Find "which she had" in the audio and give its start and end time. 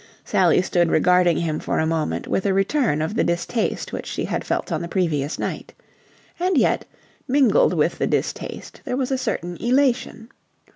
3.93-4.43